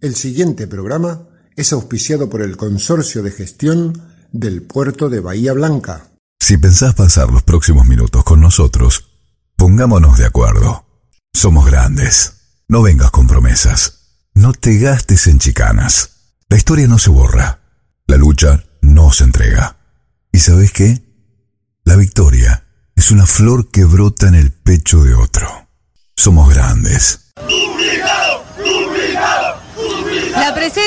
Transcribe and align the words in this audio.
El 0.00 0.14
siguiente 0.14 0.66
programa 0.66 1.28
es 1.56 1.74
auspiciado 1.74 2.30
por 2.30 2.40
el 2.40 2.56
Consorcio 2.56 3.22
de 3.22 3.32
Gestión 3.32 4.00
del 4.32 4.62
Puerto 4.62 5.10
de 5.10 5.20
Bahía 5.20 5.52
Blanca. 5.52 6.08
Si 6.40 6.56
pensás 6.56 6.94
pasar 6.94 7.30
los 7.30 7.42
próximos 7.42 7.86
minutos 7.86 8.24
con 8.24 8.40
nosotros, 8.40 9.10
pongámonos 9.56 10.16
de 10.16 10.24
acuerdo. 10.24 10.86
Somos 11.34 11.66
grandes. 11.66 12.62
No 12.66 12.80
vengas 12.80 13.10
con 13.10 13.26
promesas. 13.26 14.28
No 14.32 14.54
te 14.54 14.78
gastes 14.78 15.26
en 15.26 15.38
chicanas. 15.38 16.36
La 16.48 16.56
historia 16.56 16.86
no 16.86 16.98
se 16.98 17.10
borra. 17.10 17.60
La 18.06 18.16
lucha 18.16 18.64
no 18.80 19.12
se 19.12 19.24
entrega. 19.24 19.76
¿Y 20.32 20.38
sabes 20.38 20.72
qué? 20.72 21.02
La 21.84 21.96
victoria 21.96 22.64
es 22.96 23.10
una 23.10 23.26
flor 23.26 23.70
que 23.70 23.84
brota 23.84 24.28
en 24.28 24.34
el 24.34 24.50
pecho 24.50 25.04
de 25.04 25.12
otro. 25.12 25.68
Somos 26.16 26.48
grandes. 26.54 27.32
La 30.32 30.54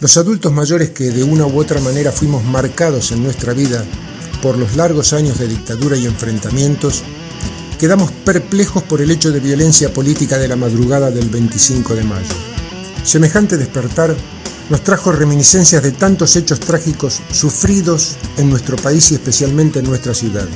Los 0.00 0.16
adultos 0.16 0.50
mayores 0.50 0.90
que 0.90 1.10
de 1.10 1.22
una 1.22 1.46
u 1.46 1.60
otra 1.60 1.78
manera 1.78 2.10
fuimos 2.10 2.42
marcados 2.42 3.12
en 3.12 3.22
nuestra 3.22 3.52
vida 3.52 3.84
por 4.40 4.56
los 4.56 4.74
largos 4.74 5.12
años 5.12 5.38
de 5.38 5.46
dictadura 5.46 5.94
y 5.94 6.06
enfrentamientos, 6.06 7.02
quedamos 7.78 8.10
perplejos 8.10 8.82
por 8.82 9.02
el 9.02 9.10
hecho 9.10 9.30
de 9.30 9.40
violencia 9.40 9.92
política 9.92 10.38
de 10.38 10.48
la 10.48 10.56
madrugada 10.56 11.10
del 11.10 11.28
25 11.28 11.94
de 11.94 12.04
mayo. 12.04 12.34
Semejante 13.04 13.58
despertar 13.58 14.16
nos 14.70 14.82
trajo 14.82 15.12
reminiscencias 15.12 15.82
de 15.82 15.92
tantos 15.92 16.34
hechos 16.34 16.60
trágicos 16.60 17.20
sufridos 17.30 18.16
en 18.38 18.48
nuestro 18.48 18.78
país 18.78 19.12
y 19.12 19.16
especialmente 19.16 19.80
en 19.80 19.84
nuestra 19.84 20.14
ciudad. 20.14 20.48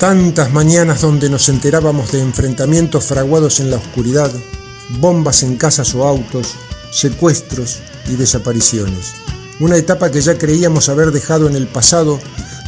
Tantas 0.00 0.52
mañanas 0.52 1.02
donde 1.02 1.30
nos 1.30 1.48
enterábamos 1.48 2.10
de 2.10 2.20
enfrentamientos 2.20 3.04
fraguados 3.04 3.60
en 3.60 3.70
la 3.70 3.76
oscuridad, 3.76 4.32
bombas 4.98 5.44
en 5.44 5.56
casas 5.56 5.94
o 5.94 6.04
autos, 6.04 6.54
secuestros 6.90 7.78
y 8.08 8.16
desapariciones. 8.16 9.14
Una 9.60 9.76
etapa 9.76 10.10
que 10.10 10.20
ya 10.20 10.38
creíamos 10.38 10.88
haber 10.88 11.10
dejado 11.10 11.48
en 11.48 11.56
el 11.56 11.66
pasado 11.66 12.18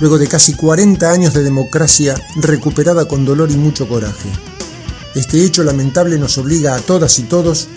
luego 0.00 0.18
de 0.18 0.26
casi 0.26 0.54
40 0.54 1.10
años 1.10 1.34
de 1.34 1.42
democracia 1.42 2.14
recuperada 2.36 3.06
con 3.06 3.24
dolor 3.24 3.50
y 3.50 3.56
mucho 3.56 3.88
coraje. 3.88 4.28
Este 5.14 5.44
hecho 5.44 5.62
lamentable 5.62 6.18
nos 6.18 6.38
obliga 6.38 6.74
a 6.74 6.80
todas 6.80 7.18
y 7.18 7.24
todos 7.24 7.68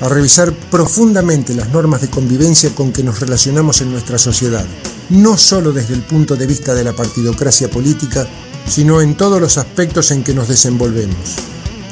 a 0.00 0.08
revisar 0.08 0.52
profundamente 0.52 1.54
las 1.54 1.68
normas 1.68 2.00
de 2.00 2.10
convivencia 2.10 2.74
con 2.74 2.92
que 2.92 3.02
nos 3.02 3.20
relacionamos 3.20 3.80
en 3.82 3.92
nuestra 3.92 4.18
sociedad, 4.18 4.64
no 5.10 5.36
solo 5.36 5.72
desde 5.72 5.94
el 5.94 6.02
punto 6.02 6.34
de 6.34 6.46
vista 6.46 6.74
de 6.74 6.84
la 6.84 6.92
partidocracia 6.92 7.70
política, 7.70 8.26
sino 8.66 9.00
en 9.00 9.16
todos 9.16 9.40
los 9.40 9.58
aspectos 9.58 10.10
en 10.10 10.24
que 10.24 10.34
nos 10.34 10.48
desenvolvemos. 10.48 11.36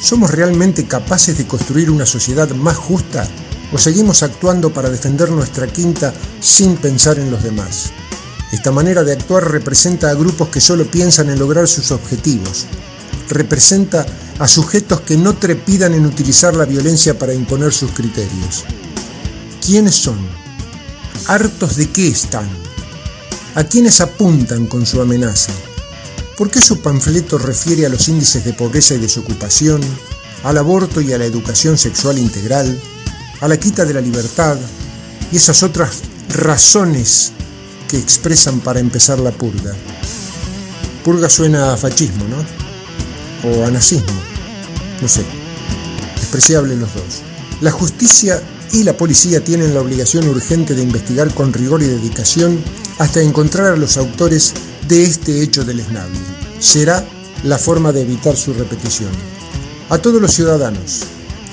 ¿Somos 0.00 0.30
realmente 0.30 0.86
capaces 0.86 1.36
de 1.38 1.46
construir 1.46 1.90
una 1.90 2.06
sociedad 2.06 2.48
más 2.50 2.76
justa 2.76 3.28
o 3.72 3.78
seguimos 3.78 4.22
actuando 4.22 4.72
para 4.72 4.90
defender 4.90 5.30
nuestra 5.30 5.66
quinta 5.66 6.12
sin 6.40 6.76
pensar 6.76 7.18
en 7.18 7.30
los 7.30 7.42
demás? 7.42 7.92
Esta 8.52 8.72
manera 8.72 9.04
de 9.04 9.12
actuar 9.12 9.50
representa 9.50 10.10
a 10.10 10.14
grupos 10.14 10.48
que 10.48 10.60
solo 10.60 10.90
piensan 10.90 11.30
en 11.30 11.38
lograr 11.38 11.68
sus 11.68 11.92
objetivos. 11.92 12.66
Representa 13.28 14.04
a 14.40 14.48
sujetos 14.48 15.02
que 15.02 15.16
no 15.16 15.36
trepidan 15.36 15.94
en 15.94 16.04
utilizar 16.04 16.56
la 16.56 16.64
violencia 16.64 17.16
para 17.16 17.32
imponer 17.32 17.72
sus 17.72 17.92
criterios. 17.92 18.64
¿Quiénes 19.64 19.94
son? 19.94 20.18
¿Hartos 21.26 21.76
de 21.76 21.88
qué 21.90 22.08
están? 22.08 22.48
¿A 23.54 23.64
quiénes 23.64 24.00
apuntan 24.00 24.66
con 24.66 24.84
su 24.84 25.00
amenaza? 25.00 25.52
¿Por 26.36 26.50
qué 26.50 26.60
su 26.60 26.80
panfleto 26.80 27.38
refiere 27.38 27.86
a 27.86 27.88
los 27.88 28.08
índices 28.08 28.44
de 28.44 28.52
pobreza 28.52 28.94
y 28.94 28.98
desocupación, 28.98 29.80
al 30.42 30.58
aborto 30.58 31.00
y 31.00 31.12
a 31.12 31.18
la 31.18 31.26
educación 31.26 31.76
sexual 31.76 32.18
integral, 32.18 32.80
a 33.40 33.48
la 33.48 33.58
quita 33.58 33.84
de 33.84 33.94
la 33.94 34.00
libertad 34.00 34.56
y 35.32 35.36
esas 35.36 35.62
otras 35.62 36.02
razones 36.28 37.32
que 37.88 37.98
expresan 37.98 38.60
para 38.60 38.80
empezar 38.80 39.18
la 39.18 39.30
purga? 39.30 39.74
Purga 41.04 41.28
suena 41.28 41.72
a 41.72 41.76
fascismo, 41.76 42.24
¿no? 42.28 43.50
O 43.50 43.64
a 43.64 43.70
nazismo, 43.70 44.20
no 45.00 45.08
sé. 45.08 45.24
Despreciable 46.16 46.76
los 46.76 46.92
dos. 46.94 47.22
La 47.60 47.70
justicia 47.70 48.42
y 48.72 48.84
la 48.84 48.96
policía 48.96 49.42
tienen 49.42 49.74
la 49.74 49.80
obligación 49.80 50.28
urgente 50.28 50.74
de 50.74 50.82
investigar 50.82 51.32
con 51.34 51.52
rigor 51.52 51.82
y 51.82 51.86
dedicación 51.86 52.62
hasta 52.98 53.20
encontrar 53.20 53.72
a 53.72 53.76
los 53.76 53.96
autores 53.96 54.52
de 54.88 55.02
este 55.02 55.42
hecho 55.42 55.64
deleznable. 55.64 56.18
Será 56.58 57.04
la 57.44 57.58
forma 57.58 57.92
de 57.92 58.02
evitar 58.02 58.36
su 58.36 58.52
repetición. 58.52 59.10
A 59.88 59.98
todos 59.98 60.20
los 60.20 60.32
ciudadanos, 60.32 61.00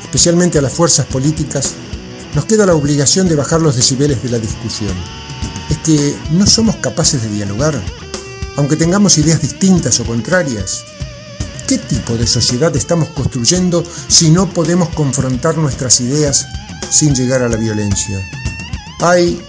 especialmente 0.07 0.57
a 0.57 0.62
las 0.62 0.72
fuerzas 0.72 1.06
políticas, 1.06 1.73
nos 2.34 2.45
queda 2.45 2.66
la 2.66 2.75
obligación 2.75 3.28
de 3.28 3.35
bajar 3.35 3.62
los 3.62 3.75
decibeles 3.75 4.23
de 4.23 4.29
la 4.29 4.40
discusión. 4.40 4.94
Es 5.69 5.78
que 5.79 6.16
no 6.31 6.47
somos 6.47 6.78
capaces 6.78 7.22
de 7.22 7.29
dialogar, 7.29 7.79
aunque 8.56 8.78
tengamos 8.78 9.17
ideas 9.17 9.41
distintas 9.41 10.00
o 10.00 10.06
contrarias. 10.06 10.85
¿Qué 11.67 11.78
tipo 11.78 12.16
de 12.16 12.25
sociedad 12.25 12.73
estamos 12.78 13.09
construyendo 13.09 13.84
si 14.07 14.29
no 14.31 14.50
podemos 14.50 14.88
confrontar 14.90 15.57
nuestras 15.57 16.00
ideas 16.00 16.47
sin 16.90 17.13
llegar 17.13 17.41
a 17.41 17.50
la 17.50 17.57
violencia? 17.57 18.17
Hay 19.01 19.41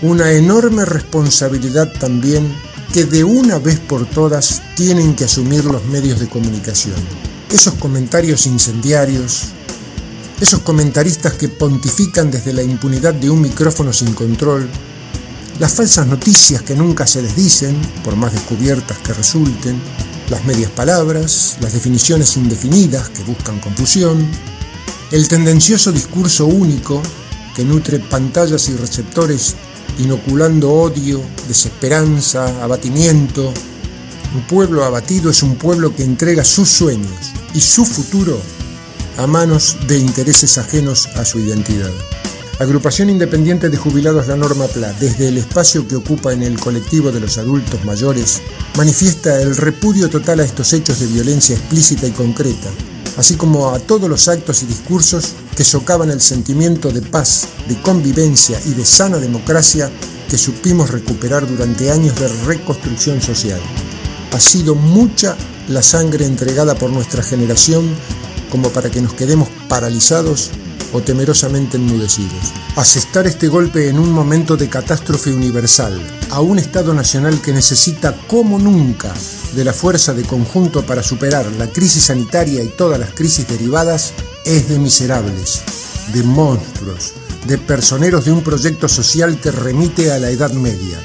una 0.00 0.32
enorme 0.32 0.86
responsabilidad 0.86 1.92
también 2.00 2.56
que 2.94 3.04
de 3.04 3.22
una 3.22 3.58
vez 3.58 3.78
por 3.80 4.08
todas 4.08 4.62
tienen 4.76 5.14
que 5.14 5.24
asumir 5.24 5.66
los 5.66 5.84
medios 5.84 6.20
de 6.20 6.28
comunicación. 6.28 6.96
Esos 7.50 7.74
comentarios 7.74 8.46
incendiarios, 8.46 9.48
esos 10.40 10.60
comentaristas 10.60 11.34
que 11.34 11.48
pontifican 11.48 12.30
desde 12.30 12.52
la 12.52 12.62
impunidad 12.62 13.14
de 13.14 13.30
un 13.30 13.40
micrófono 13.40 13.92
sin 13.92 14.12
control, 14.12 14.68
las 15.58 15.72
falsas 15.72 16.06
noticias 16.06 16.62
que 16.62 16.74
nunca 16.74 17.06
se 17.06 17.22
les 17.22 17.34
dicen, 17.34 17.80
por 18.04 18.16
más 18.16 18.32
descubiertas 18.32 18.98
que 18.98 19.14
resulten, 19.14 19.80
las 20.28 20.44
medias 20.44 20.70
palabras, 20.70 21.56
las 21.60 21.72
definiciones 21.72 22.36
indefinidas 22.36 23.08
que 23.08 23.22
buscan 23.22 23.60
confusión, 23.60 24.28
el 25.10 25.28
tendencioso 25.28 25.92
discurso 25.92 26.46
único 26.46 27.02
que 27.54 27.64
nutre 27.64 27.98
pantallas 28.00 28.68
y 28.68 28.76
receptores 28.76 29.54
inoculando 29.98 30.70
odio, 30.70 31.22
desesperanza, 31.48 32.62
abatimiento. 32.62 33.54
Un 34.34 34.42
pueblo 34.42 34.84
abatido 34.84 35.30
es 35.30 35.42
un 35.42 35.56
pueblo 35.56 35.94
que 35.94 36.02
entrega 36.02 36.44
sus 36.44 36.68
sueños 36.68 37.32
y 37.54 37.60
su 37.60 37.86
futuro 37.86 38.38
a 39.16 39.26
manos 39.26 39.76
de 39.86 39.98
intereses 39.98 40.58
ajenos 40.58 41.06
a 41.16 41.24
su 41.24 41.38
identidad. 41.38 41.90
Agrupación 42.58 43.10
Independiente 43.10 43.68
de 43.68 43.76
Jubilados 43.76 44.28
La 44.28 44.36
Norma 44.36 44.66
PLA, 44.66 44.92
desde 44.94 45.28
el 45.28 45.36
espacio 45.36 45.86
que 45.86 45.96
ocupa 45.96 46.32
en 46.32 46.42
el 46.42 46.58
colectivo 46.58 47.12
de 47.12 47.20
los 47.20 47.36
adultos 47.36 47.84
mayores, 47.84 48.40
manifiesta 48.76 49.42
el 49.42 49.56
repudio 49.56 50.08
total 50.08 50.40
a 50.40 50.44
estos 50.44 50.72
hechos 50.72 51.00
de 51.00 51.06
violencia 51.06 51.54
explícita 51.54 52.06
y 52.06 52.12
concreta, 52.12 52.70
así 53.18 53.36
como 53.36 53.74
a 53.74 53.78
todos 53.78 54.08
los 54.08 54.28
actos 54.28 54.62
y 54.62 54.66
discursos 54.66 55.34
que 55.54 55.64
socavan 55.64 56.10
el 56.10 56.20
sentimiento 56.20 56.90
de 56.90 57.02
paz, 57.02 57.48
de 57.68 57.78
convivencia 57.82 58.58
y 58.64 58.70
de 58.70 58.84
sana 58.84 59.18
democracia 59.18 59.90
que 60.28 60.38
supimos 60.38 60.90
recuperar 60.90 61.46
durante 61.46 61.90
años 61.90 62.18
de 62.18 62.28
reconstrucción 62.46 63.20
social. 63.20 63.60
Ha 64.32 64.40
sido 64.40 64.74
mucha 64.74 65.36
la 65.68 65.82
sangre 65.82 66.26
entregada 66.26 66.74
por 66.74 66.90
nuestra 66.90 67.22
generación 67.22 67.88
como 68.50 68.70
para 68.70 68.90
que 68.90 69.00
nos 69.00 69.14
quedemos 69.14 69.48
paralizados 69.68 70.50
o 70.92 71.00
temerosamente 71.00 71.76
enmudecidos. 71.76 72.52
Asestar 72.76 73.26
este 73.26 73.48
golpe 73.48 73.88
en 73.88 73.98
un 73.98 74.10
momento 74.12 74.56
de 74.56 74.68
catástrofe 74.68 75.32
universal 75.32 76.00
a 76.30 76.40
un 76.40 76.58
Estado 76.58 76.94
nacional 76.94 77.40
que 77.40 77.52
necesita 77.52 78.16
como 78.26 78.58
nunca 78.58 79.12
de 79.54 79.64
la 79.64 79.72
fuerza 79.72 80.14
de 80.14 80.22
conjunto 80.22 80.84
para 80.84 81.02
superar 81.02 81.46
la 81.58 81.66
crisis 81.68 82.04
sanitaria 82.04 82.62
y 82.62 82.68
todas 82.68 82.98
las 82.98 83.10
crisis 83.10 83.48
derivadas 83.48 84.12
es 84.44 84.68
de 84.68 84.78
miserables, 84.78 85.62
de 86.12 86.22
monstruos, 86.22 87.14
de 87.46 87.58
personeros 87.58 88.24
de 88.24 88.32
un 88.32 88.42
proyecto 88.42 88.88
social 88.88 89.38
que 89.40 89.50
remite 89.50 90.12
a 90.12 90.18
la 90.18 90.30
Edad 90.30 90.52
Media. 90.52 90.98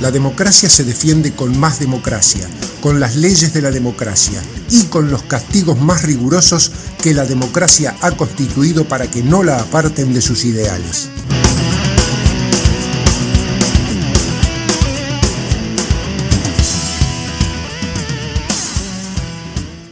La 0.00 0.12
democracia 0.12 0.68
se 0.68 0.84
defiende 0.84 1.32
con 1.32 1.58
más 1.58 1.80
democracia, 1.80 2.48
con 2.80 3.00
las 3.00 3.16
leyes 3.16 3.52
de 3.52 3.62
la 3.62 3.72
democracia 3.72 4.40
y 4.70 4.84
con 4.84 5.10
los 5.10 5.24
castigos 5.24 5.80
más 5.80 6.04
rigurosos 6.04 6.70
que 7.02 7.14
la 7.14 7.24
democracia 7.24 7.96
ha 8.00 8.12
constituido 8.12 8.86
para 8.86 9.10
que 9.10 9.24
no 9.24 9.42
la 9.42 9.58
aparten 9.58 10.14
de 10.14 10.20
sus 10.20 10.44
ideales. 10.44 11.08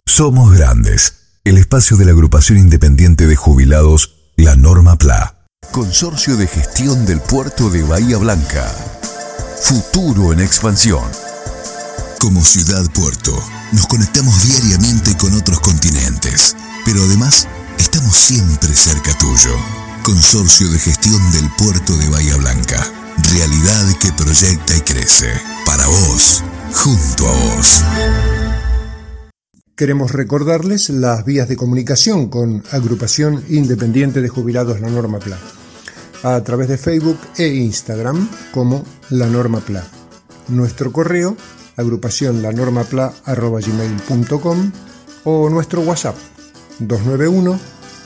Somos 0.06 0.52
Grandes, 0.54 1.14
el 1.44 1.58
espacio 1.58 1.96
de 1.96 2.04
la 2.04 2.12
agrupación 2.12 2.58
independiente 2.58 3.26
de 3.26 3.34
jubilados, 3.34 4.14
la 4.36 4.54
Norma 4.54 4.96
PLA, 4.96 5.36
Consorcio 5.72 6.36
de 6.36 6.46
Gestión 6.46 7.04
del 7.06 7.20
Puerto 7.20 7.70
de 7.70 7.82
Bahía 7.82 8.16
Blanca. 8.18 8.64
Futuro 9.60 10.32
en 10.32 10.40
expansión. 10.40 11.04
Como 12.20 12.44
ciudad 12.44 12.84
puerto, 12.92 13.32
nos 13.72 13.86
conectamos 13.86 14.46
diariamente 14.46 15.16
con 15.16 15.34
otros 15.34 15.60
continentes, 15.60 16.56
pero 16.84 17.02
además 17.02 17.48
estamos 17.78 18.16
siempre 18.16 18.74
cerca 18.74 19.16
tuyo. 19.18 19.54
Consorcio 20.04 20.68
de 20.70 20.78
Gestión 20.78 21.32
del 21.32 21.50
Puerto 21.56 21.96
de 21.96 22.08
Bahía 22.08 22.36
Blanca. 22.36 22.86
Realidad 23.34 23.96
que 24.00 24.12
proyecta 24.12 24.76
y 24.76 24.80
crece. 24.82 25.32
Para 25.64 25.86
vos, 25.86 26.44
junto 26.72 27.28
a 27.28 27.32
vos. 27.32 27.82
Queremos 29.74 30.12
recordarles 30.12 30.88
las 30.90 31.24
vías 31.24 31.48
de 31.48 31.56
comunicación 31.56 32.28
con 32.28 32.62
Agrupación 32.70 33.44
Independiente 33.48 34.22
de 34.22 34.28
Jubilados 34.28 34.80
La 34.80 34.88
Norma 34.88 35.18
PLA, 35.18 35.38
a 36.22 36.40
través 36.42 36.68
de 36.68 36.78
Facebook 36.78 37.18
e 37.38 37.48
Instagram 37.48 38.28
como 38.52 38.84
La 39.10 39.26
Norma 39.26 39.60
PLA. 39.60 39.84
Nuestro 40.48 40.90
correo, 40.92 41.36
agrupación 41.76 42.40
lanormapla.gmail.com 42.42 44.72
o 45.24 45.50
nuestro 45.50 45.82
WhatsApp 45.82 46.16
291 46.78 47.60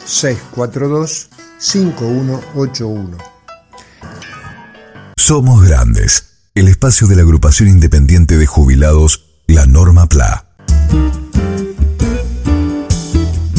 642 0.06 1.28
5181. 1.58 3.18
Somos 5.16 5.62
Grandes, 5.62 6.24
el 6.54 6.68
espacio 6.68 7.06
de 7.06 7.16
la 7.16 7.22
agrupación 7.22 7.68
independiente 7.68 8.38
de 8.38 8.46
jubilados 8.46 9.26
La 9.46 9.66
Norma 9.66 10.08
PLA. 10.08 10.46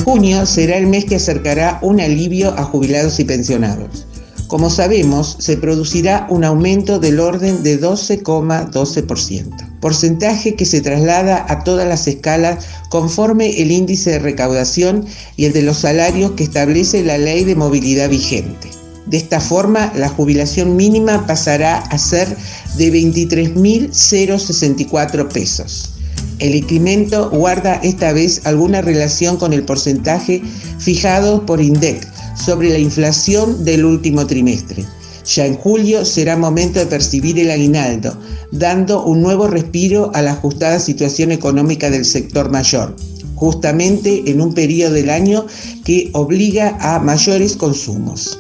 Junio 0.04 0.46
será 0.46 0.78
el 0.78 0.88
mes 0.88 1.06
que 1.06 1.16
acercará 1.16 1.80
un 1.82 2.02
alivio 2.02 2.58
a 2.58 2.64
jubilados 2.64 3.20
y 3.20 3.24
pensionados. 3.24 4.08
Como 4.52 4.70
sabemos, 4.70 5.38
se 5.40 5.56
producirá 5.56 6.28
un 6.30 6.44
aumento 6.44 7.00
del 7.00 7.22
orden 7.22 7.64
de 7.64 7.80
12,12%, 7.80 9.80
porcentaje 9.80 10.56
que 10.56 10.66
se 10.66 10.82
traslada 10.82 11.46
a 11.48 11.64
todas 11.64 11.88
las 11.88 12.06
escalas 12.06 12.66
conforme 12.90 13.62
el 13.62 13.72
índice 13.72 14.10
de 14.10 14.20
recaudación 14.20 15.06
y 15.38 15.46
el 15.46 15.54
de 15.54 15.62
los 15.62 15.78
salarios 15.78 16.32
que 16.32 16.44
establece 16.44 17.02
la 17.02 17.18
ley 17.18 17.46
de 17.46 17.56
movilidad 17.56 18.10
vigente. 18.10 18.70
De 19.06 19.16
esta 19.16 19.40
forma, 19.40 19.94
la 19.96 20.10
jubilación 20.10 20.76
mínima 20.76 21.26
pasará 21.26 21.78
a 21.78 21.98
ser 21.98 22.28
de 22.76 22.92
23.064 22.92 25.30
pesos 25.30 25.92
el 26.42 26.56
incremento 26.56 27.30
guarda 27.30 27.76
esta 27.84 28.14
vez 28.14 28.42
alguna 28.46 28.82
relación 28.82 29.38
con 29.38 29.54
el 29.54 29.64
porcentaje 29.64 30.42
fijado 30.80 31.46
por 31.46 31.62
INDEC 31.62 32.08
sobre 32.42 32.70
la 32.70 32.80
inflación 32.80 33.64
del 33.64 33.86
último 33.86 34.26
trimestre. 34.26 34.86
Ya 35.36 35.46
en 35.46 35.56
julio 35.56 36.04
será 36.04 36.36
momento 36.36 36.80
de 36.80 36.88
percibir 36.88 37.38
el 37.40 37.52
aguinaldo, 37.52 38.18
dando 38.52 39.04
un 39.06 39.22
nuevo 39.22 39.48
respiro 39.48 40.12
a 40.16 40.22
la 40.22 40.32
ajustada 40.32 40.80
situación 40.80 41.32
económica 41.32 41.90
del 41.90 42.06
sector 42.06 42.50
mayor, 42.50 42.96
justamente 43.36 44.24
en 44.26 44.42
un 44.42 44.54
periodo 44.54 44.94
del 44.94 45.10
año 45.10 45.46
que 45.86 46.10
obliga 46.14 46.78
a 46.80 47.00
mayores 47.00 47.56
consumos. 47.56 48.38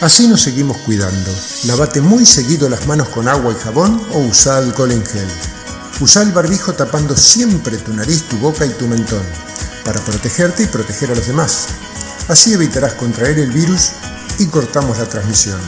Así 0.00 0.28
nos 0.28 0.42
seguimos 0.42 0.76
cuidando. 0.78 1.30
Lavate 1.64 2.00
muy 2.00 2.26
seguido 2.26 2.68
las 2.68 2.86
manos 2.86 3.08
con 3.08 3.28
agua 3.28 3.52
y 3.52 3.62
jabón 3.62 4.00
o 4.12 4.18
usa 4.20 4.58
alcohol 4.58 4.92
en 4.92 5.04
gel. 5.04 5.55
Usa 5.98 6.22
el 6.22 6.32
barbijo 6.32 6.74
tapando 6.74 7.16
siempre 7.16 7.78
tu 7.78 7.94
nariz, 7.94 8.24
tu 8.24 8.36
boca 8.36 8.66
y 8.66 8.70
tu 8.70 8.86
mentón, 8.86 9.22
para 9.82 9.98
protegerte 10.00 10.64
y 10.64 10.66
proteger 10.66 11.10
a 11.10 11.14
los 11.14 11.26
demás. 11.26 11.68
Así 12.28 12.52
evitarás 12.52 12.94
contraer 12.94 13.38
el 13.38 13.50
virus 13.50 13.92
y 14.38 14.46
cortamos 14.46 14.98
la 14.98 15.08
transmisión. 15.08 15.58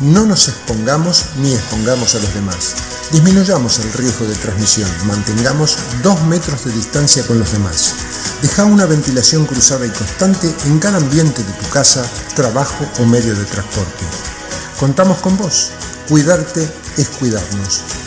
No 0.00 0.26
nos 0.26 0.48
expongamos 0.48 1.24
ni 1.38 1.52
expongamos 1.52 2.14
a 2.14 2.20
los 2.20 2.34
demás. 2.34 2.74
Disminuyamos 3.10 3.80
el 3.80 3.92
riesgo 3.94 4.26
de 4.26 4.34
transmisión. 4.36 4.88
Mantengamos 5.06 5.76
dos 6.04 6.22
metros 6.22 6.64
de 6.64 6.72
distancia 6.72 7.26
con 7.26 7.40
los 7.40 7.52
demás. 7.52 7.94
Deja 8.42 8.64
una 8.64 8.86
ventilación 8.86 9.44
cruzada 9.44 9.86
y 9.86 9.90
constante 9.90 10.54
en 10.66 10.78
cada 10.78 10.98
ambiente 10.98 11.42
de 11.42 11.52
tu 11.52 11.68
casa, 11.70 12.08
trabajo 12.36 12.84
o 13.00 13.06
medio 13.06 13.34
de 13.34 13.44
transporte. 13.44 14.04
Contamos 14.78 15.18
con 15.18 15.36
vos. 15.36 15.70
Cuidarte 16.08 16.68
es 16.96 17.08
cuidarnos. 17.08 18.03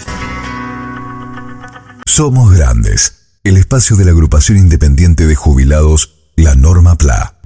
Somos 2.07 2.55
Grandes, 2.55 3.13
el 3.43 3.57
espacio 3.57 3.97
de 3.97 4.05
la 4.05 4.11
agrupación 4.11 4.57
independiente 4.57 5.27
de 5.27 5.35
jubilados, 5.35 6.31
la 6.37 6.55
Norma 6.55 6.97
PLA. 6.97 7.37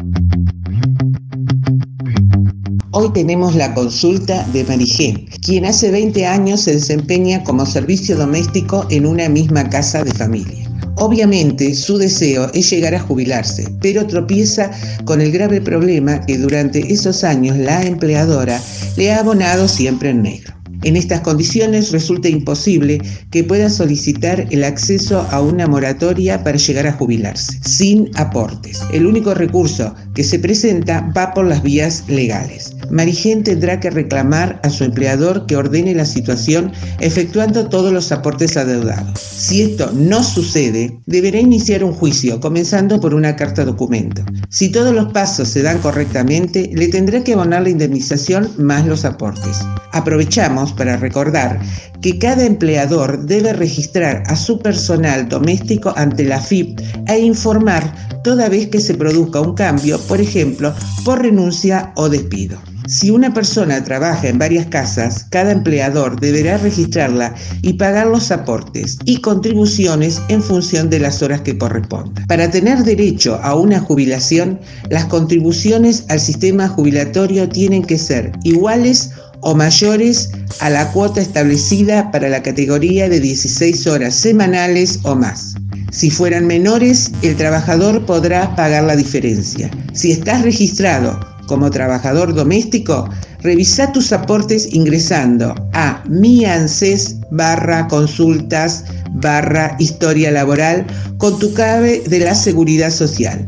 Hoy 2.92 3.12
tenemos 3.12 3.56
la 3.56 3.74
consulta 3.74 4.44
de 4.54 4.64
Marigé, 4.64 5.26
quien 5.44 5.66
hace 5.66 5.90
20 5.90 6.28
años 6.28 6.62
se 6.62 6.76
desempeña 6.76 7.44
como 7.44 7.66
servicio 7.66 8.16
doméstico 8.16 8.86
en 8.92 9.08
una 9.08 9.28
misma 9.30 9.68
casa 9.68 10.04
de 10.04 10.14
familia. 10.14 10.70
Obviamente 10.98 11.74
su 11.74 11.98
deseo 11.98 12.50
es 12.54 12.70
llegar 12.70 12.94
a 12.94 13.00
jubilarse, 13.00 13.68
pero 13.82 14.06
tropieza 14.06 14.70
con 15.06 15.22
el 15.22 15.32
grave 15.32 15.60
problema 15.60 16.22
que 16.22 16.38
durante 16.38 16.94
esos 16.94 17.24
años 17.24 17.58
la 17.58 17.84
empleadora 17.84 18.62
le 18.96 19.12
ha 19.12 19.20
abonado 19.20 19.68
siempre 19.68 20.12
en 20.12 20.22
negro. 20.22 20.61
En 20.84 20.96
estas 20.96 21.22
condiciones 21.22 21.92
resulta 21.92 22.28
imposible 22.28 23.00
que 23.30 23.44
pueda 23.44 23.70
solicitar 23.70 24.48
el 24.50 24.64
acceso 24.64 25.28
a 25.32 25.42
una 25.42 25.68
moratoria 25.68 26.44
para 26.44 26.58
llegar 26.58 26.88
a 26.88 26.94
jubilarse, 26.94 27.60
sin 27.64 28.10
aportes. 28.16 28.82
El 28.92 29.06
único 29.06 29.34
recurso 29.34 29.94
que 30.16 30.24
se 30.24 30.40
presenta 30.40 31.02
va 31.16 31.34
por 31.34 31.46
las 31.46 31.62
vías 31.62 32.06
legales. 32.08 32.76
Marigén 32.92 33.44
tendrá 33.44 33.80
que 33.80 33.90
reclamar 33.90 34.60
a 34.64 34.70
su 34.70 34.84
empleador 34.84 35.46
que 35.46 35.56
ordene 35.56 35.96
la 35.96 36.06
situación 36.06 36.72
efectuando 37.00 37.70
todos 37.70 37.92
los 37.94 38.12
aportes 38.12 38.58
adeudados. 38.58 39.20
Si 39.20 39.62
esto 39.64 39.92
no 39.94 40.24
sucede, 40.24 41.00
deberá 41.06 41.40
iniciar 41.40 41.84
un 41.84 41.94
juicio, 41.94 42.40
comenzando 42.40 43.00
por 43.00 43.14
una 43.14 43.36
carta 43.36 43.66
documento. 43.66 44.24
Si 44.50 44.70
todos 44.70 44.94
los 44.94 45.12
pasos 45.14 45.48
se 45.48 45.62
dan 45.62 45.80
correctamente, 45.80 46.70
le 46.74 46.90
tendrá 46.90 47.24
que 47.24 47.34
abonar 47.34 47.64
la 47.64 47.70
indemnización 47.70 48.50
más 48.58 48.86
los 48.86 49.06
aportes. 49.06 49.60
Aprovechamos 49.94 50.72
para 50.74 50.98
recordar 50.98 51.60
que 52.02 52.18
cada 52.18 52.46
empleador 52.46 53.26
debe 53.26 53.54
registrar 53.54 54.24
a 54.28 54.36
su 54.36 54.60
personal 54.60 55.28
doméstico 55.30 55.94
ante 55.96 56.24
la 56.24 56.40
FIP 56.40 56.80
e 57.08 57.20
informar 57.20 58.21
toda 58.24 58.50
vez 58.50 58.68
que 58.68 58.80
se 58.80 58.94
produzca 58.94 59.42
un 59.42 59.56
cambio, 59.56 60.00
por 60.02 60.22
ejemplo, 60.22 60.74
por 61.04 61.22
renuncia 61.22 61.92
o 61.96 62.10
despido. 62.10 62.58
Si 62.88 63.12
una 63.12 63.34
persona 63.34 63.84
trabaja 63.84 64.28
en 64.28 64.40
varias 64.40 64.66
casas, 64.66 65.26
cada 65.30 65.52
empleador 65.52 66.20
deberá 66.20 66.58
registrarla 66.58 67.34
y 67.62 67.74
pagar 67.74 68.08
los 68.08 68.32
aportes 68.32 68.98
y 69.06 69.22
contribuciones 69.22 70.22
en 70.30 70.42
función 70.42 70.90
de 70.90 71.00
las 71.00 71.22
horas 71.22 71.42
que 71.42 71.58
correspondan. 71.58 72.26
Para 72.28 72.50
tener 72.50 72.84
derecho 72.84 73.40
a 73.44 73.56
una 73.56 73.80
jubilación, 73.80 74.60
las 74.90 75.06
contribuciones 75.06 76.06
al 76.10 76.20
sistema 76.20 76.68
jubilatorio 76.68 77.48
tienen 77.48 77.84
que 77.84 77.98
ser 77.98 78.32
iguales 78.44 79.12
o 79.42 79.56
mayores 79.56 80.32
a 80.60 80.70
la 80.70 80.92
cuota 80.92 81.22
establecida 81.22 82.12
para 82.12 82.30
la 82.30 82.44
categoría 82.44 83.10
de 83.10 83.20
16 83.20 83.88
horas 83.88 84.16
semanales 84.16 85.00
o 85.04 85.16
más. 85.16 85.56
Si 85.92 86.10
fueran 86.10 86.48
menores, 86.48 87.12
el 87.22 87.36
trabajador 87.36 88.06
podrá 88.06 88.56
pagar 88.56 88.86
la 88.86 88.96
diferencia. 88.96 89.70
Si 89.94 90.12
estás 90.12 90.42
registrado 90.42 91.20
como 91.48 91.70
trabajador 91.70 92.34
doméstico, 92.34 93.10
revisa 93.42 93.92
tus 93.92 94.14
aportes 94.14 94.74
ingresando 94.74 95.54
a 95.74 96.02
mianses 96.08 97.18
barra 97.30 97.90
consultas 97.90 98.86
barra 99.16 99.76
historia 99.80 100.32
laboral 100.32 100.86
con 101.18 101.38
tu 101.40 101.54
clave 101.54 102.02
de 102.08 102.20
la 102.20 102.36
seguridad 102.36 102.90
social. 102.90 103.46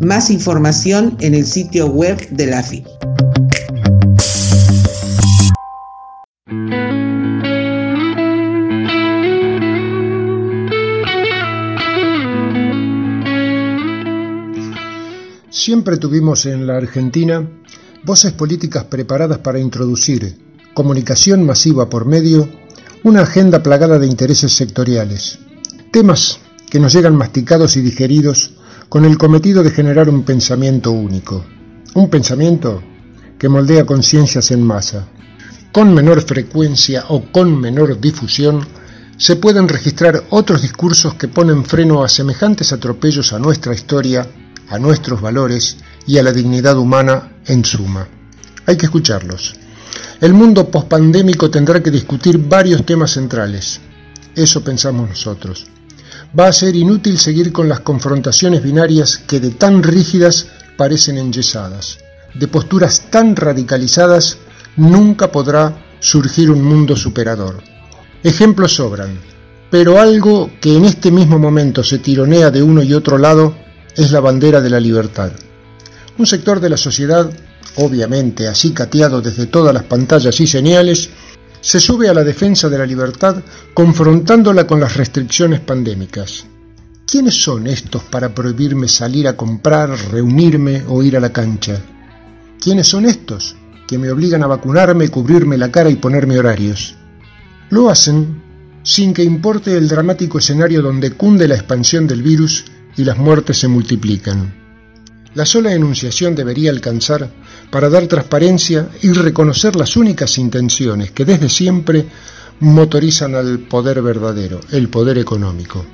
Más 0.00 0.30
información 0.30 1.16
en 1.20 1.34
el 1.34 1.46
sitio 1.46 1.86
web 1.86 2.28
de 2.30 2.46
la 2.48 2.58
AFI. 2.58 2.84
Siempre 15.64 15.96
tuvimos 15.96 16.44
en 16.44 16.66
la 16.66 16.76
Argentina 16.76 17.48
voces 18.04 18.32
políticas 18.32 18.84
preparadas 18.84 19.38
para 19.38 19.58
introducir 19.58 20.36
comunicación 20.74 21.46
masiva 21.46 21.88
por 21.88 22.04
medio, 22.04 22.46
una 23.02 23.22
agenda 23.22 23.62
plagada 23.62 23.98
de 23.98 24.06
intereses 24.06 24.52
sectoriales, 24.52 25.38
temas 25.90 26.38
que 26.68 26.78
nos 26.78 26.92
llegan 26.92 27.16
masticados 27.16 27.78
y 27.78 27.80
digeridos 27.80 28.52
con 28.90 29.06
el 29.06 29.16
cometido 29.16 29.62
de 29.62 29.70
generar 29.70 30.10
un 30.10 30.24
pensamiento 30.24 30.92
único, 30.92 31.46
un 31.94 32.10
pensamiento 32.10 32.82
que 33.38 33.48
moldea 33.48 33.86
conciencias 33.86 34.50
en 34.50 34.62
masa. 34.62 35.08
con 35.72 35.94
menor 35.94 36.20
frecuencia 36.20 37.06
o 37.08 37.32
con 37.32 37.58
menor 37.58 37.98
difusión, 37.98 38.60
se 39.16 39.36
pueden 39.36 39.66
registrar 39.70 40.24
otros 40.28 40.60
discursos 40.60 41.14
que 41.14 41.28
ponen 41.28 41.64
freno 41.64 42.04
a 42.04 42.10
semejantes 42.10 42.70
atropellos 42.74 43.32
a 43.32 43.38
nuestra 43.38 43.72
historia, 43.72 44.28
a 44.68 44.78
nuestros 44.78 45.20
valores 45.20 45.76
y 46.06 46.18
a 46.18 46.22
la 46.22 46.32
dignidad 46.32 46.76
humana 46.76 47.38
en 47.46 47.64
suma. 47.64 48.06
Hay 48.66 48.76
que 48.76 48.86
escucharlos. 48.86 49.54
El 50.20 50.32
mundo 50.32 50.70
pospandémico 50.70 51.50
tendrá 51.50 51.82
que 51.82 51.90
discutir 51.90 52.38
varios 52.38 52.84
temas 52.86 53.12
centrales. 53.12 53.80
Eso 54.34 54.62
pensamos 54.62 55.08
nosotros. 55.08 55.66
Va 56.38 56.48
a 56.48 56.52
ser 56.52 56.74
inútil 56.74 57.18
seguir 57.18 57.52
con 57.52 57.68
las 57.68 57.80
confrontaciones 57.80 58.62
binarias 58.62 59.18
que 59.18 59.40
de 59.40 59.50
tan 59.50 59.82
rígidas 59.82 60.46
parecen 60.76 61.18
enyesadas. 61.18 61.98
De 62.34 62.48
posturas 62.48 63.10
tan 63.10 63.36
radicalizadas 63.36 64.38
nunca 64.76 65.30
podrá 65.30 65.84
surgir 66.00 66.50
un 66.50 66.62
mundo 66.62 66.96
superador. 66.96 67.62
Ejemplos 68.22 68.74
sobran, 68.74 69.18
pero 69.70 70.00
algo 70.00 70.50
que 70.60 70.76
en 70.76 70.84
este 70.84 71.10
mismo 71.10 71.38
momento 71.38 71.84
se 71.84 71.98
tironea 71.98 72.50
de 72.50 72.62
uno 72.62 72.82
y 72.82 72.94
otro 72.94 73.18
lado 73.18 73.54
es 73.96 74.10
la 74.10 74.20
bandera 74.20 74.60
de 74.60 74.70
la 74.70 74.80
libertad. 74.80 75.32
Un 76.18 76.26
sector 76.26 76.60
de 76.60 76.70
la 76.70 76.76
sociedad, 76.76 77.30
obviamente 77.76 78.48
acicateado 78.48 79.20
desde 79.20 79.46
todas 79.46 79.74
las 79.74 79.84
pantallas 79.84 80.40
y 80.40 80.46
señales, 80.46 81.10
se 81.60 81.80
sube 81.80 82.08
a 82.08 82.14
la 82.14 82.24
defensa 82.24 82.68
de 82.68 82.78
la 82.78 82.86
libertad 82.86 83.42
confrontándola 83.72 84.66
con 84.66 84.80
las 84.80 84.96
restricciones 84.96 85.60
pandémicas. 85.60 86.44
¿Quiénes 87.06 87.42
son 87.42 87.66
estos 87.66 88.02
para 88.04 88.34
prohibirme 88.34 88.88
salir 88.88 89.28
a 89.28 89.36
comprar, 89.36 89.90
reunirme 90.10 90.84
o 90.88 91.02
ir 91.02 91.16
a 91.16 91.20
la 91.20 91.32
cancha? 91.32 91.80
¿Quiénes 92.60 92.88
son 92.88 93.06
estos 93.06 93.56
que 93.86 93.98
me 93.98 94.10
obligan 94.10 94.42
a 94.42 94.46
vacunarme, 94.46 95.08
cubrirme 95.08 95.56
la 95.56 95.70
cara 95.70 95.90
y 95.90 95.96
ponerme 95.96 96.38
horarios? 96.38 96.96
Lo 97.70 97.90
hacen 97.90 98.42
sin 98.82 99.14
que 99.14 99.24
importe 99.24 99.76
el 99.76 99.88
dramático 99.88 100.38
escenario 100.38 100.82
donde 100.82 101.12
cunde 101.12 101.48
la 101.48 101.54
expansión 101.54 102.06
del 102.06 102.22
virus 102.22 102.64
y 102.96 103.04
las 103.04 103.18
muertes 103.18 103.58
se 103.58 103.68
multiplican. 103.68 104.64
La 105.34 105.44
sola 105.44 105.74
enunciación 105.74 106.34
debería 106.34 106.70
alcanzar 106.70 107.28
para 107.70 107.88
dar 107.88 108.06
transparencia 108.06 108.88
y 109.02 109.10
reconocer 109.10 109.74
las 109.74 109.96
únicas 109.96 110.38
intenciones 110.38 111.10
que 111.10 111.24
desde 111.24 111.48
siempre 111.48 112.06
motorizan 112.60 113.34
al 113.34 113.58
poder 113.58 114.00
verdadero, 114.00 114.60
el 114.70 114.88
poder 114.88 115.18
económico. 115.18 115.84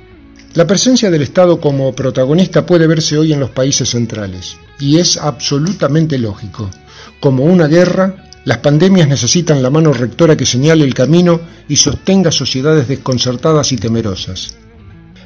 La 0.53 0.67
presencia 0.67 1.09
del 1.09 1.23
Estado 1.23 1.59
como 1.59 1.95
protagonista 1.95 2.65
puede 2.65 2.85
verse 2.85 3.17
hoy 3.17 3.33
en 3.33 3.39
los 3.39 3.49
países 3.49 3.89
centrales, 3.89 4.57
y 4.79 4.99
es 4.99 5.17
absolutamente 5.17 6.19
lógico. 6.19 6.69
Como 7.19 7.45
una 7.45 7.67
guerra, 7.67 8.27
las 8.43 8.57
pandemias 8.57 9.07
necesitan 9.07 9.63
la 9.63 9.69
mano 9.69 9.93
rectora 9.93 10.35
que 10.35 10.45
señale 10.45 10.83
el 10.83 10.93
camino 10.93 11.41
y 11.67 11.77
sostenga 11.77 12.31
sociedades 12.31 12.87
desconcertadas 12.87 13.71
y 13.71 13.77
temerosas. 13.77 14.55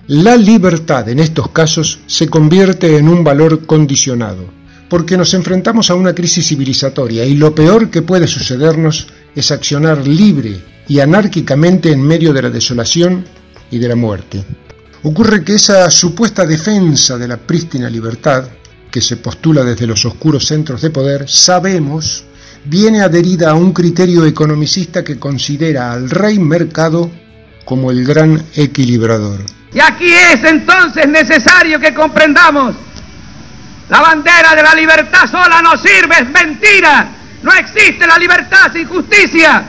La 0.08 0.38
libertad 0.38 1.10
en 1.10 1.18
estos 1.18 1.50
casos 1.50 1.98
se 2.06 2.30
convierte 2.30 2.98
en 2.98 3.10
un 3.10 3.24
valor 3.24 3.66
condicionado, 3.66 4.46
porque 4.88 5.18
nos 5.18 5.34
enfrentamos 5.34 5.90
a 5.90 5.96
una 5.96 6.14
crisis 6.14 6.48
civilizatoria 6.48 7.26
y 7.26 7.34
lo 7.34 7.56
peor 7.56 7.90
que 7.90 8.04
puede 8.04 8.28
sucedernos 8.28 9.08
es 9.36 9.50
accionar 9.50 10.08
libre 10.08 10.62
y 10.88 11.00
anárquicamente 11.00 11.92
en 11.92 12.04
medio 12.04 12.34
de 12.34 12.44
la 12.44 12.52
desolación 12.52 13.26
y 13.72 13.80
de 13.80 13.88
la 13.88 13.96
muerte. 13.96 14.44
Ocurre 15.02 15.44
que 15.44 15.56
esa 15.56 15.90
supuesta 15.90 16.46
defensa 16.46 17.18
de 17.18 17.28
la 17.28 17.38
prístina 17.38 17.90
libertad, 17.90 18.48
que 18.92 19.02
se 19.02 19.18
postula 19.18 19.64
desde 19.64 19.88
los 19.88 20.06
oscuros 20.06 20.46
centros 20.46 20.84
de 20.84 20.92
poder, 20.92 21.28
sabemos 21.28 22.26
viene 22.66 23.02
adherida 23.02 23.50
a 23.50 23.56
un 23.56 23.74
criterio 23.74 24.24
economicista 24.24 25.04
que 25.04 25.18
considera 25.18 25.92
al 25.92 26.12
rey 26.12 26.38
mercado 26.38 27.10
como 27.66 27.92
el 27.92 28.06
gran 28.06 28.42
equilibrador. 28.56 29.42
Y 29.74 29.80
aquí 29.80 30.14
es 30.14 30.44
entonces 30.44 31.08
necesario 31.08 31.80
que 31.80 31.94
comprendamos, 31.94 32.76
la 33.90 34.02
bandera 34.02 34.56
de 34.56 34.64
la 34.64 34.74
libertad 34.74 35.30
sola 35.30 35.62
no 35.62 35.76
sirve, 35.78 36.16
es 36.22 36.30
mentira, 36.30 37.10
no 37.44 37.52
existe 37.54 38.08
la 38.08 38.18
libertad 38.18 38.72
sin 38.72 38.88
justicia, 38.88 39.64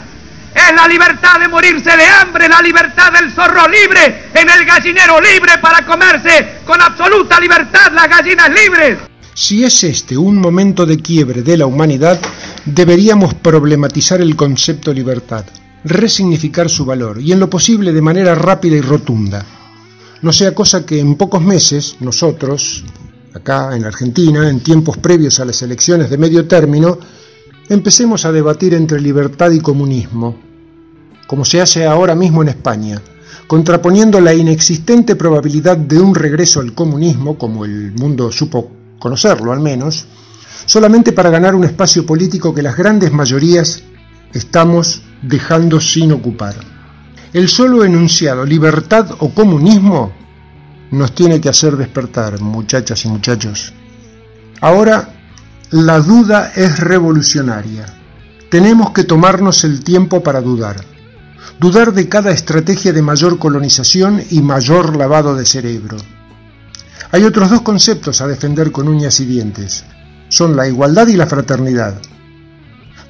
es 0.54 0.74
la 0.74 0.88
libertad 0.88 1.40
de 1.40 1.48
morirse 1.48 1.96
de 1.96 2.06
hambre, 2.06 2.48
la 2.48 2.62
libertad 2.62 3.12
del 3.12 3.30
zorro 3.32 3.68
libre, 3.68 4.30
en 4.32 4.48
el 4.48 4.64
gallinero 4.64 5.20
libre 5.20 5.58
para 5.60 5.84
comerse 5.84 6.60
con 6.64 6.80
absoluta 6.80 7.38
libertad 7.40 7.92
las 7.92 8.08
gallinas 8.08 8.50
libres. 8.50 8.98
Si 9.34 9.64
es 9.64 9.84
este 9.84 10.16
un 10.16 10.38
momento 10.38 10.86
de 10.86 10.98
quiebre 10.98 11.42
de 11.42 11.58
la 11.58 11.66
humanidad, 11.66 12.18
deberíamos 12.64 13.34
problematizar 13.34 14.22
el 14.22 14.34
concepto 14.34 14.94
libertad, 14.94 15.44
resignificar 15.84 16.68
su 16.68 16.84
valor 16.84 17.20
y 17.20 17.32
en 17.32 17.40
lo 17.40 17.50
posible 17.50 17.92
de 17.92 18.02
manera 18.02 18.34
rápida 18.34 18.76
y 18.76 18.80
rotunda. 18.80 19.44
No 20.22 20.32
sea 20.32 20.54
cosa 20.54 20.84
que 20.84 20.98
en 20.98 21.16
pocos 21.16 21.42
meses 21.42 21.96
nosotros, 22.00 22.84
acá 23.34 23.76
en 23.76 23.84
Argentina, 23.84 24.48
en 24.48 24.60
tiempos 24.60 24.96
previos 24.96 25.38
a 25.40 25.44
las 25.44 25.60
elecciones 25.62 26.10
de 26.10 26.18
medio 26.18 26.46
término, 26.48 26.98
empecemos 27.68 28.24
a 28.24 28.32
debatir 28.32 28.74
entre 28.74 29.00
libertad 29.00 29.50
y 29.50 29.60
comunismo, 29.60 30.36
como 31.26 31.44
se 31.44 31.60
hace 31.60 31.86
ahora 31.86 32.14
mismo 32.14 32.42
en 32.42 32.48
España, 32.48 33.00
contraponiendo 33.46 34.20
la 34.20 34.34
inexistente 34.34 35.16
probabilidad 35.16 35.76
de 35.76 36.00
un 36.00 36.14
regreso 36.14 36.60
al 36.60 36.74
comunismo, 36.74 37.36
como 37.36 37.64
el 37.64 37.92
mundo 37.92 38.32
supo 38.32 38.70
conocerlo 38.98 39.52
al 39.52 39.60
menos, 39.60 40.06
solamente 40.64 41.12
para 41.12 41.30
ganar 41.30 41.54
un 41.54 41.64
espacio 41.64 42.06
político 42.06 42.54
que 42.54 42.62
las 42.62 42.76
grandes 42.76 43.12
mayorías 43.12 43.82
estamos 44.32 45.02
dejando 45.22 45.80
sin 45.80 46.12
ocupar. 46.12 46.54
El 47.32 47.48
solo 47.48 47.84
enunciado 47.84 48.44
libertad 48.44 49.10
o 49.18 49.30
comunismo 49.30 50.12
nos 50.90 51.14
tiene 51.14 51.40
que 51.40 51.48
hacer 51.48 51.76
despertar, 51.76 52.40
muchachas 52.40 53.04
y 53.04 53.08
muchachos. 53.08 53.72
Ahora 54.60 55.10
la 55.70 56.00
duda 56.00 56.52
es 56.54 56.78
revolucionaria. 56.78 57.86
Tenemos 58.50 58.90
que 58.90 59.04
tomarnos 59.04 59.64
el 59.64 59.82
tiempo 59.82 60.22
para 60.22 60.40
dudar. 60.40 60.76
Dudar 61.58 61.92
de 61.92 62.08
cada 62.08 62.30
estrategia 62.30 62.92
de 62.92 63.02
mayor 63.02 63.38
colonización 63.38 64.22
y 64.30 64.40
mayor 64.40 64.96
lavado 64.96 65.34
de 65.34 65.44
cerebro 65.44 65.96
hay 67.12 67.24
otros 67.24 67.50
dos 67.50 67.60
conceptos 67.62 68.20
a 68.20 68.26
defender 68.26 68.72
con 68.72 68.88
uñas 68.88 69.20
y 69.20 69.26
dientes. 69.26 69.84
Son 70.28 70.56
la 70.56 70.66
igualdad 70.66 71.06
y 71.06 71.16
la 71.16 71.26
fraternidad. 71.26 71.94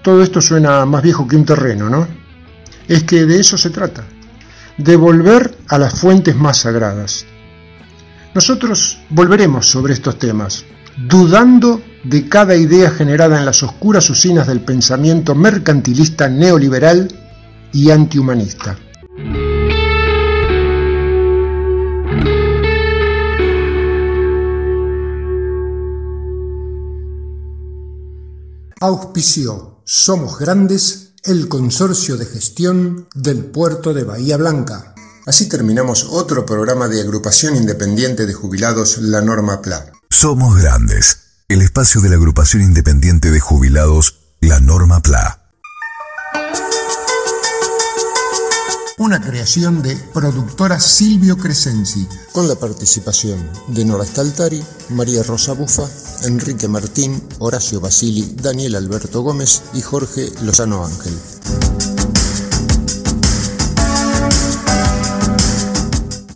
Todo 0.07 0.23
esto 0.23 0.41
suena 0.41 0.87
más 0.87 1.03
viejo 1.03 1.27
que 1.27 1.35
un 1.35 1.45
terreno, 1.45 1.91
¿no? 1.91 2.07
Es 2.87 3.03
que 3.03 3.27
de 3.27 3.41
eso 3.41 3.59
se 3.59 3.71
trata, 3.71 4.05
de 4.79 4.95
volver 4.95 5.59
a 5.67 5.79
las 5.79 5.99
fuentes 5.99 6.37
más 6.37 6.59
sagradas. 6.59 7.27
Nosotros 8.33 9.01
volveremos 9.11 9.67
sobre 9.67 9.95
estos 9.95 10.17
temas, 10.17 10.65
dudando 10.97 11.83
de 12.05 12.29
cada 12.29 12.55
idea 12.55 12.93
generada 12.93 13.37
en 13.37 13.45
las 13.45 13.65
oscuras 13.65 14.09
usinas 14.09 14.47
del 14.47 14.61
pensamiento 14.61 15.35
mercantilista 15.35 16.29
neoliberal 16.29 17.09
y 17.73 17.91
antihumanista. 17.91 18.79
auspició 28.79 29.76
Somos 29.89 30.41
Grandes, 30.41 31.13
el 31.23 31.47
consorcio 31.47 32.17
de 32.17 32.27
gestión 32.27 33.07
del 33.15 33.45
puerto 33.45 33.95
de 33.95 34.03
Bahía 34.03 34.37
Blanca. 34.37 34.97
Así 35.27 35.49
terminamos 35.49 36.09
otro 36.11 36.45
programa 36.45 36.89
de 36.89 37.01
agrupación 37.01 37.55
independiente 37.55 38.27
de 38.27 38.35
jubilados 38.35 38.99
La 38.99 39.21
Norma 39.21 39.63
PLA. 39.63 39.93
Somos 40.11 40.61
Grandes, 40.61 41.19
el 41.47 41.63
espacio 41.63 42.01
de 42.01 42.09
la 42.09 42.17
agrupación 42.17 42.65
independiente 42.65 43.31
de 43.31 43.39
jubilados 43.39 44.19
La 44.41 44.59
Norma 44.59 45.01
PLA. 45.03 45.53
Una 48.99 49.21
creación 49.21 49.83
de 49.83 49.95
productora 50.15 50.81
Silvio 50.81 51.37
Crescenzi, 51.37 52.09
con 52.33 52.49
la 52.49 52.55
participación 52.55 53.51
de 53.69 53.85
Nora 53.85 54.07
Staltari, 54.07 54.63
María 54.89 55.23
Rosa 55.23 55.53
Bufa, 55.53 55.87
Enrique 56.25 56.67
Martín, 56.67 57.23
Horacio 57.39 57.81
Basili, 57.81 58.35
Daniel 58.41 58.75
Alberto 58.75 59.21
Gómez 59.21 59.63
y 59.75 59.83
Jorge 59.83 60.33
Lozano 60.43 60.85
Ángel. 60.85 61.13